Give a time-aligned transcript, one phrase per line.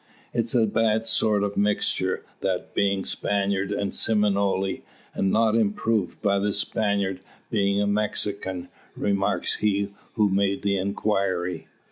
[0.33, 4.79] "It's a bad sort of mixture, that between Spaniard and Seminole,
[5.13, 7.19] and not improved by the Spaniard
[7.51, 11.67] being a Mexican," remarks he who made the inquiry.